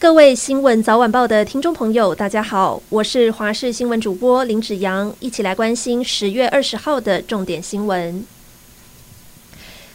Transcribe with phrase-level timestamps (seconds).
[0.00, 8.24] 各位新闻早晚报的听众朋友，大家好，我是华视新闻主播林子阳，一起来关心十月二十号的重点新闻。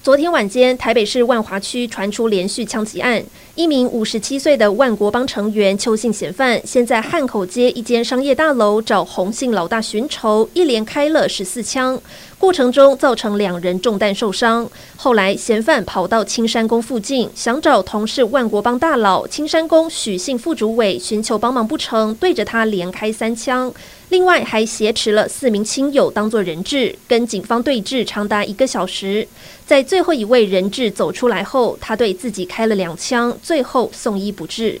[0.00, 3.22] 昨天晚间，台北市万华区传出连续枪击案，
[3.56, 12.00] 一名五十七岁的万国帮成员邱姓嫌犯，先在汉口街一间商业大楼找洪姓老大寻仇，一连开了十四枪，
[12.38, 14.70] 过程中造成两人中弹受伤。
[14.96, 23.72] 后来，嫌犯跑到青山宫附近，想找同是万国帮大佬青山宫许姓副主委寻求帮忙不成，对着他连开三枪。
[24.10, 29.26] 另外还挟持了四名亲友当作人质，跟警方对峙长达一个小时。
[29.66, 34.80] 在最后一位人质走出来后，他对自己开了两枪，最后送医不治。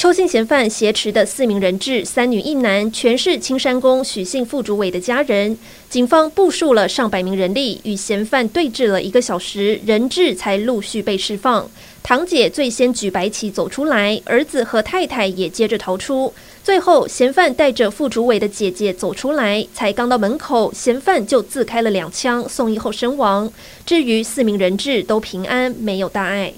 [0.00, 5.58] 邱姓嫌犯挟持的四名人质，三女一男，全是青山宫许姓副主委的家人。
[5.90, 11.70] 警方部署了上百名人力，与嫌犯对峙了一个小时，人质才陆续被释放。
[12.02, 16.32] 堂姐最先举白旗走出来，儿子和太太也接着逃出。
[16.64, 23.52] 最后，嫌犯带着副主委的姐姐走出来，才刚到门口，嫌犯就自开了两枪，送医后身亡。
[23.84, 26.54] 至于四名人质都平安，没有大碍。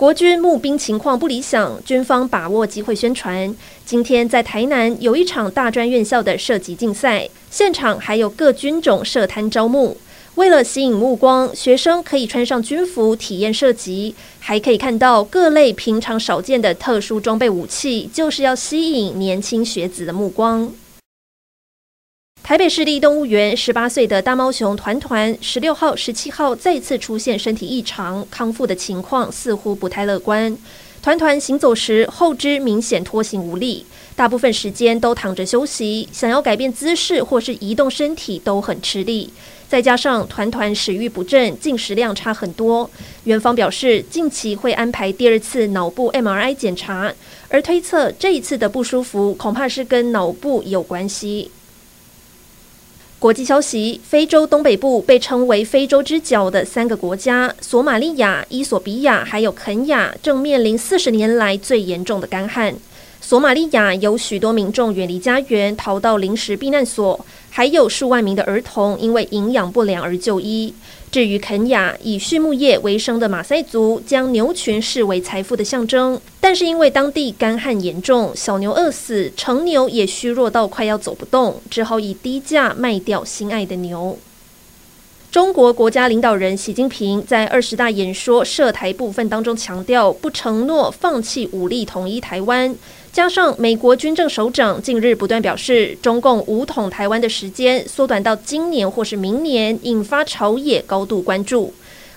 [0.00, 3.54] 国军募兵情况不理想，军方把握机会宣传。
[3.84, 9.98] 今天在台南有一场大专院校的射击竞赛，现场还有各军种设摊招募。
[10.36, 20.72] 为了吸引目光，学生可以穿上军服体验射击，还可以看到各类平常少见的特殊装备武器，就是要吸引年轻学子的目光。
[22.42, 30.56] 台北市立动物园十八岁的大猫熊团团，十六号、十七号再次出现身体异常，康复的情况似乎不太乐观。
[31.00, 39.32] 团团行走时后肢明显拖行无力，大部分时间都躺着休息，想要改变姿势或是移动身体都很吃力。
[39.68, 42.90] 再加上团团食欲不振，进食量差很多。
[43.24, 47.14] 园方表示，近期会安排第二次脑部 MRI 检查，
[47.48, 51.52] 而推测这一次的不舒服恐怕是跟脑部有关系。
[53.20, 62.74] 国际消息：非洲东北部被称为“非洲之角”的三个国家——索马利亚、伊索比亚还有肯亚，正面临四十年来最严重的干旱。
[63.20, 70.74] 索马利亚有许多民众远离家园，逃到临时避难所，还有数万名的儿童因为营养不良而就医。
[71.12, 84.18] 至于肯亚，以畜牧业为生的马赛族将牛群视为财富的象征，但是因为当地干旱严重，小牛饿死，成牛也虚弱到快要走不动，只好以低价卖掉心爱的牛。
[85.30, 92.74] 中国国家领导人习近平在二十大演说涉台部分当中强调，不承诺放弃武力统一台湾。
[93.12, 101.72] 加上美国军政首长近日不断表示，中共武统台湾的时间缩短到今年或是明年，引发朝野高度关注。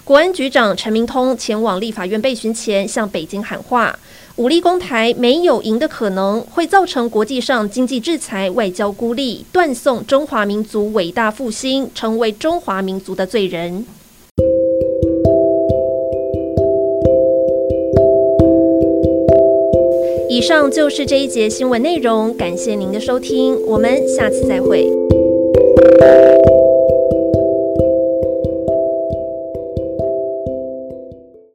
[0.05, 3.97] 国安局长陈明通前往立法院备询前，向北京喊话：
[4.35, 13.85] 武力攻台没有赢的可能，会造成国际上经济制裁、外交孤立，断送中华民族伟大复兴，成为中华民族的罪人。
[20.27, 24.85] 以上就是这一节新闻内容，感谢您的收听，我们下次再会。